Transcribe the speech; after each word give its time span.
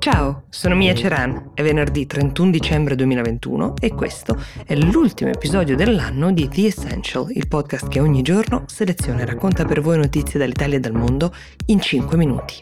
Ciao, 0.00 0.44
sono 0.48 0.76
Mia 0.76 0.94
Ceran, 0.94 1.50
è 1.54 1.62
venerdì 1.62 2.06
31 2.06 2.50
dicembre 2.52 2.94
2021 2.94 3.74
e 3.80 3.92
questo 3.94 4.40
è 4.64 4.76
l'ultimo 4.76 5.30
episodio 5.30 5.74
dell'anno 5.74 6.30
di 6.30 6.48
The 6.48 6.66
Essential, 6.66 7.26
il 7.30 7.48
podcast 7.48 7.88
che 7.88 7.98
ogni 7.98 8.22
giorno 8.22 8.62
seleziona 8.68 9.22
e 9.22 9.26
racconta 9.26 9.64
per 9.64 9.80
voi 9.80 9.96
notizie 9.96 10.38
dall'Italia 10.38 10.76
e 10.76 10.80
dal 10.80 10.92
mondo 10.92 11.34
in 11.66 11.80
5 11.80 12.16
minuti. 12.16 12.60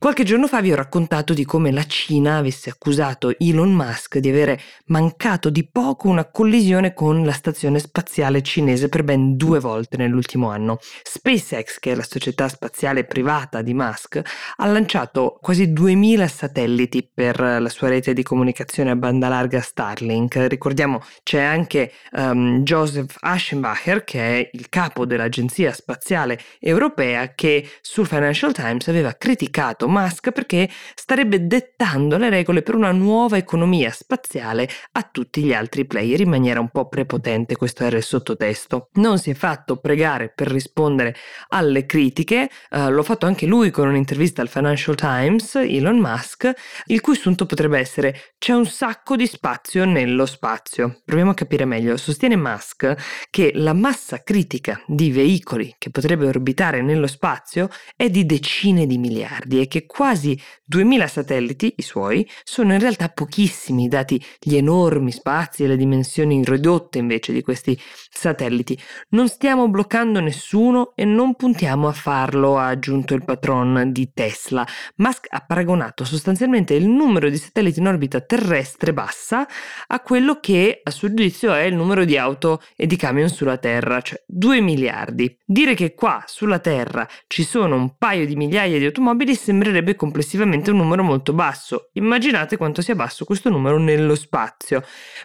Qualche 0.00 0.22
giorno 0.22 0.46
fa 0.46 0.60
vi 0.60 0.70
ho 0.70 0.76
raccontato 0.76 1.34
di 1.34 1.44
come 1.44 1.72
la 1.72 1.84
Cina 1.84 2.36
avesse 2.36 2.70
accusato 2.70 3.36
Elon 3.36 3.72
Musk 3.72 4.18
di 4.18 4.28
avere 4.28 4.60
mancato 4.86 5.50
di 5.50 5.66
poco 5.66 6.06
una 6.06 6.24
collisione 6.24 6.94
con 6.94 7.24
la 7.24 7.32
stazione 7.32 7.80
spaziale 7.80 8.40
cinese 8.40 8.88
per 8.88 9.02
ben 9.02 9.36
due 9.36 9.58
volte 9.58 9.96
nell'ultimo 9.96 10.50
anno. 10.50 10.78
SpaceX, 11.02 11.80
che 11.80 11.90
è 11.90 11.94
la 11.96 12.04
società 12.04 12.48
spaziale 12.48 13.06
privata 13.06 13.60
di 13.60 13.74
Musk, 13.74 14.22
ha 14.58 14.66
lanciato 14.66 15.36
quasi 15.42 15.72
2000 15.72 16.28
satelliti 16.28 17.02
per 17.12 17.40
la 17.40 17.68
sua 17.68 17.88
rete 17.88 18.12
di 18.12 18.22
comunicazione 18.22 18.92
a 18.92 18.96
banda 18.96 19.26
larga 19.26 19.60
Starlink. 19.60 20.36
Ricordiamo 20.48 21.02
c'è 21.24 21.42
anche 21.42 21.90
um, 22.12 22.62
Joseph 22.62 23.16
Aschenbacher, 23.18 24.04
che 24.04 24.20
è 24.20 24.50
il 24.52 24.68
capo 24.68 25.04
dell'Agenzia 25.04 25.72
Spaziale 25.72 26.38
Europea, 26.60 27.34
che 27.34 27.68
sul 27.80 28.06
Financial 28.06 28.52
Times 28.52 28.86
aveva 28.86 29.12
criticato 29.18 29.86
Musk 29.88 30.30
perché 30.30 30.68
starebbe 30.94 31.46
dettando 31.46 32.16
le 32.16 32.28
regole 32.28 32.62
per 32.62 32.74
una 32.74 32.92
nuova 32.92 33.36
economia 33.36 33.90
spaziale 33.90 34.68
a 34.92 35.02
tutti 35.02 35.42
gli 35.42 35.52
altri 35.52 35.86
player 35.86 36.20
in 36.20 36.28
maniera 36.28 36.60
un 36.60 36.68
po' 36.68 36.88
prepotente, 36.88 37.56
questo 37.56 37.84
era 37.84 37.96
il 37.96 38.02
sottotesto. 38.02 38.88
Non 38.94 39.18
si 39.18 39.30
è 39.30 39.34
fatto 39.34 39.76
pregare 39.76 40.32
per 40.34 40.48
rispondere 40.48 41.14
alle 41.48 41.86
critiche, 41.86 42.48
uh, 42.70 42.90
l'ho 42.90 43.02
fatto 43.02 43.26
anche 43.26 43.46
lui 43.46 43.70
con 43.70 43.88
un'intervista 43.88 44.42
al 44.42 44.48
Financial 44.48 44.94
Times, 44.94 45.54
Elon 45.56 45.98
Musk, 45.98 46.52
il 46.86 47.00
cui 47.00 47.16
sunto 47.16 47.46
potrebbe 47.46 47.78
essere 47.78 48.32
c'è 48.38 48.52
un 48.52 48.66
sacco 48.66 49.16
di 49.16 49.26
spazio 49.26 49.84
nello 49.84 50.26
spazio. 50.26 51.00
Proviamo 51.04 51.32
a 51.32 51.34
capire 51.34 51.64
meglio. 51.64 51.96
Sostiene 51.96 52.36
Musk 52.36 53.26
che 53.30 53.52
la 53.54 53.72
massa 53.72 54.22
critica 54.22 54.80
di 54.86 55.10
veicoli 55.10 55.74
che 55.78 55.90
potrebbero 55.90 56.28
orbitare 56.28 56.82
nello 56.82 57.06
spazio 57.06 57.68
è 57.96 58.08
di 58.10 58.26
decine 58.26 58.86
di 58.86 58.98
miliardi 58.98 59.60
e 59.60 59.68
che 59.68 59.77
che 59.78 59.86
quasi 59.86 60.40
2000 60.64 61.06
satelliti, 61.06 61.74
i 61.76 61.82
suoi, 61.82 62.28
sono 62.42 62.72
in 62.72 62.80
realtà 62.80 63.08
pochissimi, 63.08 63.88
dati 63.88 64.22
gli 64.40 64.56
enormi 64.56 65.12
spazi 65.12 65.64
e 65.64 65.68
le 65.68 65.76
dimensioni 65.76 66.42
ridotte 66.44 66.98
invece 66.98 67.32
di 67.32 67.42
questi 67.42 67.78
satelliti. 68.10 68.78
Non 69.10 69.28
stiamo 69.28 69.68
bloccando 69.68 70.20
nessuno 70.20 70.92
e 70.94 71.04
non 71.04 71.34
puntiamo 71.36 71.88
a 71.88 71.92
farlo, 71.92 72.58
ha 72.58 72.66
aggiunto 72.66 73.14
il 73.14 73.24
patron 73.24 73.90
di 73.92 74.10
Tesla. 74.12 74.66
Musk 74.96 75.26
ha 75.30 75.44
paragonato 75.46 76.04
sostanzialmente 76.04 76.74
il 76.74 76.88
numero 76.88 77.28
di 77.28 77.36
satelliti 77.36 77.78
in 77.78 77.86
orbita 77.86 78.20
terrestre 78.20 78.92
bassa 78.92 79.46
a 79.86 80.00
quello 80.00 80.40
che 80.40 80.80
a 80.82 80.90
suo 80.90 81.08
giudizio 81.08 81.54
è 81.54 81.62
il 81.62 81.74
numero 81.74 82.04
di 82.04 82.16
auto 82.16 82.62
e 82.76 82.86
di 82.86 82.96
camion 82.96 83.28
sulla 83.28 83.58
Terra, 83.58 84.00
cioè 84.00 84.22
2 84.26 84.60
miliardi. 84.60 85.38
Dire 85.44 85.74
che 85.74 85.94
qua 85.94 86.22
sulla 86.26 86.58
Terra 86.58 87.06
ci 87.26 87.44
sono 87.44 87.76
un 87.76 87.96
paio 87.96 88.26
di 88.26 88.36
migliaia 88.36 88.78
di 88.78 88.84
automobili 88.84 89.34
sembra 89.34 89.67
sembrerebbe 89.68 89.94
complessivamente 89.94 90.70
un 90.70 90.78
numero 90.78 91.02
molto 91.02 91.32
basso. 91.32 91.90
Immaginate 91.92 92.56
quanto 92.56 92.80
sia 92.80 92.94
basso 92.94 93.24
questo 93.24 93.50
numero 93.50 93.78
nello 93.78 94.14
spazio. 94.14 94.82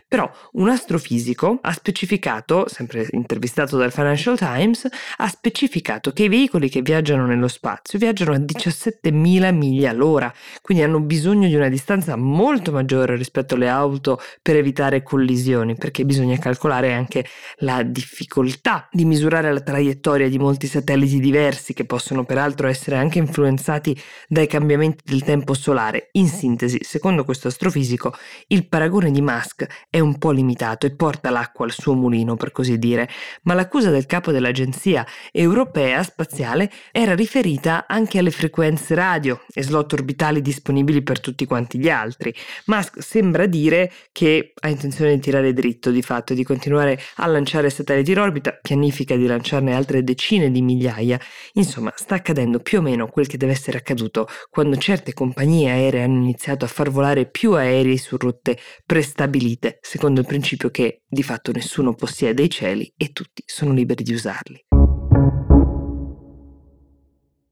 Però 0.08 0.30
un 0.54 0.70
astrofisico 0.70 1.60
ha 1.62 1.72
specificato, 1.72 2.68
sempre 2.68 3.08
intervistato 3.12 3.78
dal 3.78 3.92
Financial 3.92 4.38
Times, 4.38 4.88
ha 5.18 5.28
specificato 5.28 6.12
che 6.12 6.24
i 6.24 6.28
veicoli 6.28 6.70
che 6.70 6.82
viaggiano 6.82 7.26
nello 7.26 7.48
spazio 7.48 7.98
viaggiano 7.98 8.34
a 8.34 8.38
17.000 8.38 9.54
miglia 9.54 9.90
all'ora, 9.90 10.32
quindi 10.62 10.84
hanno 10.84 11.00
bisogno 11.00 11.48
di 11.48 11.56
una 11.56 11.70
distanza 11.70 12.16
molto 12.16 12.72
maggiore 12.72 13.16
rispetto 13.16 13.56
alle 13.56 13.70
auto 13.70 14.20
per 14.42 14.58
evitare 14.58 15.04
collisioni, 15.04 15.76
perché 15.76 16.04
bisogna 16.06 16.38
calcolare 16.38 16.94
anche 16.94 17.26
la 17.58 17.82
difficoltà 17.84 18.88
di 18.92 19.06
misurare 19.06 19.54
la 19.54 19.62
traiettoria 19.62 20.28
di 20.28 20.38
molti 20.38 20.68
satelliti 20.68 21.20
diversi 21.20 21.74
che 21.74 21.86
possono 21.86 22.26
peraltro 22.26 22.68
essere 22.68 22.98
anche 22.98 23.20
influenzati 23.20 23.98
dai 24.34 24.48
cambiamenti 24.48 25.04
del 25.06 25.24
tempo 25.24 25.54
solare. 25.54 26.10
In 26.14 26.28
sintesi, 26.28 26.80
secondo 26.82 27.24
questo 27.24 27.48
astrofisico, 27.48 28.14
il 28.48 28.68
paragone 28.68 29.12
di 29.12 29.22
Musk 29.22 29.66
è 29.90 30.00
un 30.00 30.18
po' 30.18 30.32
limitato 30.32 30.86
e 30.86 30.94
porta 30.96 31.30
l'acqua 31.30 31.66
al 31.66 31.72
suo 31.72 31.94
mulino, 31.94 32.36
per 32.36 32.52
così 32.52 32.78
dire, 32.78 33.08
ma 33.44 33.54
l'accusa 33.54 33.90
del 33.90 34.06
capo 34.06 34.32
dell'Agenzia 34.32 35.06
Europea 35.32 36.04
Spaziale 36.04 36.70
era 36.92 37.16
riferita 37.16 37.86
anche 37.88 38.18
alle 38.18 38.32
frequenze 38.32 38.96
radio 38.96 39.40
e 39.54 39.64
slot 39.64 39.94
orbitali 39.94 40.42
disponibili 40.42 41.02
per 41.04 41.22
tutti 41.22 41.46
quanti 41.46 41.80
gli 41.80 41.90
altri. 41.90 42.34
Musk 42.66 43.02
sembra 43.02 43.46
dire 43.46 43.92
che 44.12 44.54
ha 44.60 44.68
intenzione 44.68 45.16
di 45.16 45.22
tirare 45.22 45.54
dritto 45.54 45.92
di 45.92 46.02
fatto 46.02 46.34
di 46.34 46.44
continuare 46.44 47.00
a 47.18 47.28
lanciare 47.28 47.70
satelliti 47.70 48.12
in 48.12 48.20
orbita, 48.20 48.58
pianifica 48.60 49.16
di 49.16 49.28
lanciarne 49.28 49.76
altre 49.76 50.04
decine 50.04 50.52
di 50.52 50.62
migliaia. 50.62 51.20
Insomma, 51.54 51.94
sta 51.96 52.16
accadendo 52.16 52.60
più 52.60 52.80
o 52.80 52.82
meno 52.82 53.08
quel 53.08 53.28
che 53.28 53.38
deve 53.38 53.52
essere 53.52 53.78
accaduto 53.78 54.23
quando 54.50 54.78
certe 54.78 55.14
compagnie 55.14 55.70
aeree 55.70 56.04
hanno 56.04 56.22
iniziato 56.22 56.66
a 56.66 56.68
far 56.68 56.90
volare 56.90 57.30
più 57.30 57.54
aerei 57.54 57.98
su 57.98 58.18
rotte 58.18 58.58
prestabilite, 58.86 59.80
secondo 59.82 60.20
il 60.20 60.26
principio 60.26 60.70
che 60.70 61.02
di 61.08 61.24
fatto 61.24 61.52
nessuno 61.52 61.94
possiede 61.94 62.44
i 62.44 62.50
cieli 62.50 62.94
e 62.98 63.12
tutti 63.12 63.44
sono 63.46 63.74
liberi 63.74 64.04
di 64.04 64.14
usarli. 64.14 64.66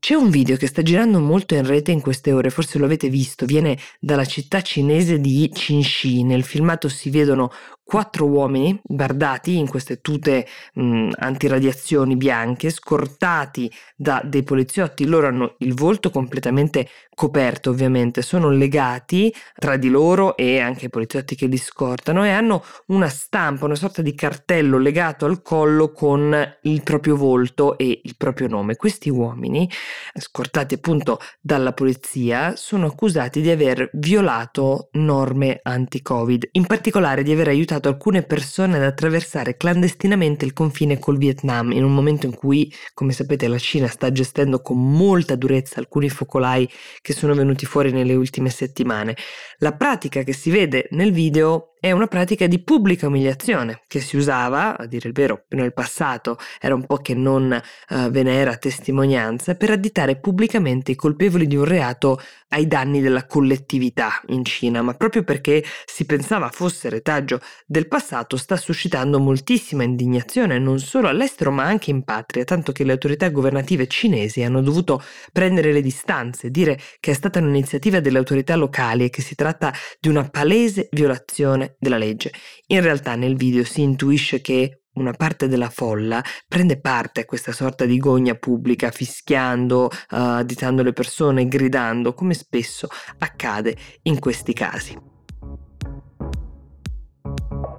C'è 0.01 0.15
un 0.15 0.31
video 0.31 0.57
che 0.57 0.65
sta 0.65 0.81
girando 0.81 1.19
molto 1.19 1.53
in 1.53 1.63
rete 1.63 1.91
in 1.91 2.01
queste 2.01 2.31
ore, 2.31 2.49
forse 2.49 2.79
lo 2.79 2.85
avete 2.85 3.07
visto, 3.07 3.45
viene 3.45 3.77
dalla 3.99 4.25
città 4.25 4.63
cinese 4.63 5.19
di 5.19 5.47
Qinxi. 5.53 6.23
Nel 6.23 6.43
filmato 6.43 6.89
si 6.89 7.11
vedono 7.11 7.51
quattro 7.91 8.25
uomini 8.25 8.79
bardati 8.81 9.57
in 9.57 9.67
queste 9.67 9.99
tute 9.99 10.47
mh, 10.75 11.09
antiradiazioni 11.17 12.15
bianche, 12.15 12.69
scortati 12.69 13.69
da 13.97 14.21
dei 14.23 14.43
poliziotti. 14.43 15.05
Loro 15.05 15.27
hanno 15.27 15.55
il 15.57 15.73
volto 15.73 16.09
completamente 16.09 16.87
coperto, 17.13 17.69
ovviamente, 17.69 18.21
sono 18.21 18.49
legati 18.49 19.31
tra 19.55 19.75
di 19.75 19.89
loro 19.89 20.37
e 20.37 20.59
anche 20.59 20.85
i 20.85 20.89
poliziotti 20.89 21.35
che 21.35 21.47
li 21.47 21.57
scortano 21.57 22.25
e 22.25 22.29
hanno 22.29 22.63
una 22.87 23.09
stampa, 23.09 23.65
una 23.65 23.75
sorta 23.75 24.01
di 24.01 24.15
cartello 24.15 24.77
legato 24.77 25.25
al 25.25 25.41
collo 25.41 25.91
con 25.91 26.33
il 26.61 26.83
proprio 26.83 27.17
volto 27.17 27.77
e 27.77 27.99
il 28.03 28.15
proprio 28.17 28.47
nome. 28.47 28.77
Questi 28.77 29.09
uomini, 29.09 29.69
scortati 30.13 30.75
appunto 30.75 31.19
dalla 31.41 31.73
polizia, 31.73 32.55
sono 32.55 32.85
accusati 32.85 33.41
di 33.41 33.49
aver 33.49 33.89
violato 33.93 34.87
norme 34.93 35.59
anti-Covid, 35.61 36.47
in 36.53 36.65
particolare 36.65 37.21
di 37.21 37.33
aver 37.33 37.49
aiutato 37.49 37.80
aiutato 37.81 37.89
alcune 37.89 38.21
persone 38.21 38.77
ad 38.77 38.83
attraversare 38.83 39.57
clandestinamente 39.57 40.45
il 40.45 40.53
confine 40.53 40.99
col 40.99 41.17
Vietnam 41.17 41.71
in 41.71 41.83
un 41.83 41.93
momento 41.93 42.27
in 42.27 42.35
cui, 42.35 42.71
come 42.93 43.11
sapete, 43.11 43.47
la 43.47 43.57
Cina 43.57 43.87
sta 43.87 44.11
gestendo 44.11 44.61
con 44.61 44.77
molta 44.77 45.35
durezza 45.35 45.79
alcuni 45.79 46.09
focolai 46.09 46.69
che 47.01 47.13
sono 47.13 47.33
venuti 47.33 47.65
fuori 47.65 47.91
nelle 47.91 48.13
ultime 48.13 48.49
settimane. 48.49 49.17
La 49.57 49.73
pratica 49.73 50.21
che 50.21 50.33
si 50.33 50.51
vede 50.51 50.87
nel 50.91 51.11
video 51.11 51.70
è 51.83 51.89
una 51.89 52.05
pratica 52.05 52.45
di 52.45 52.59
pubblica 52.59 53.07
umiliazione 53.07 53.81
che 53.87 54.01
si 54.01 54.15
usava, 54.15 54.77
a 54.77 54.85
dire 54.85 55.07
il 55.07 55.15
vero, 55.15 55.45
nel 55.49 55.73
passato. 55.73 56.37
Era 56.59 56.75
un 56.75 56.85
po' 56.85 56.97
che 56.97 57.15
non 57.15 57.59
uh, 57.89 58.09
ve 58.11 58.21
ne 58.21 58.35
era 58.35 58.55
testimonianza, 58.55 59.55
per 59.55 59.71
additare 59.71 60.17
pubblicamente 60.17 60.91
i 60.91 60.95
colpevoli 60.95 61.47
di 61.47 61.55
un 61.55 61.65
reato 61.65 62.21
ai 62.49 62.67
danni 62.67 63.01
della 63.01 63.25
collettività 63.25 64.21
in 64.27 64.45
Cina, 64.45 64.83
ma 64.83 64.93
proprio 64.93 65.23
perché 65.23 65.63
si 65.85 66.05
pensava 66.05 66.49
fosse 66.49 66.89
retaggio 66.89 67.39
del 67.65 67.87
passato 67.87 68.37
sta 68.37 68.57
suscitando 68.57 69.19
moltissima 69.19 69.83
indignazione 69.83 70.59
non 70.59 70.79
solo 70.79 71.07
all'estero 71.07 71.51
ma 71.51 71.63
anche 71.63 71.89
in 71.89 72.03
patria, 72.03 72.43
tanto 72.43 72.71
che 72.71 72.83
le 72.83 72.91
autorità 72.91 73.29
governative 73.29 73.87
cinesi 73.87 74.43
hanno 74.43 74.61
dovuto 74.61 75.01
prendere 75.31 75.71
le 75.71 75.81
distanze, 75.81 76.51
dire 76.51 76.79
che 76.99 77.11
è 77.11 77.13
stata 77.13 77.39
un'iniziativa 77.39 77.99
delle 77.99 78.17
autorità 78.17 78.55
locali 78.55 79.05
e 79.05 79.09
che 79.09 79.21
si 79.21 79.33
tratta 79.33 79.73
di 79.99 80.09
una 80.09 80.29
palese 80.29 80.89
violazione 80.91 81.70
della 81.79 81.97
legge. 81.97 82.31
In 82.67 82.81
realtà 82.81 83.15
nel 83.15 83.35
video 83.35 83.63
si 83.63 83.81
intuisce 83.81 84.41
che 84.41 84.81
una 84.93 85.13
parte 85.13 85.47
della 85.47 85.69
folla 85.69 86.21
prende 86.47 86.79
parte 86.79 87.21
a 87.21 87.25
questa 87.25 87.51
sorta 87.51 87.85
di 87.85 87.97
gogna 87.97 88.35
pubblica, 88.35 88.91
fischiando, 88.91 89.85
uh, 89.85 89.89
additando 90.09 90.83
le 90.83 90.93
persone, 90.93 91.47
gridando, 91.47 92.13
come 92.13 92.33
spesso 92.33 92.87
accade 93.19 93.75
in 94.03 94.19
questi 94.19 94.53
casi. 94.53 94.97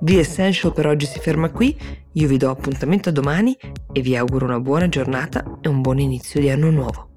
The 0.01 0.19
Essential 0.19 0.73
per 0.73 0.87
oggi 0.87 1.07
si 1.07 1.21
ferma 1.21 1.51
qui, 1.51 1.77
io 2.15 2.29
vi 2.29 2.37
do 2.37 2.51
appuntamento 2.51 3.11
a 3.11 3.13
domani 3.13 3.57
e 3.93 4.01
vi 4.01 4.17
auguro 4.17 4.47
una 4.47 4.59
buona 4.59 4.89
giornata 4.89 5.59
e 5.61 5.69
un 5.69 5.81
buon 5.81 6.01
inizio 6.01 6.41
di 6.41 6.51
anno 6.51 6.71
nuovo. 6.71 7.12